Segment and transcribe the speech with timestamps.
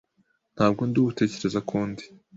[0.55, 2.05] Ntabwo ndi uwo utekereza ko ndi.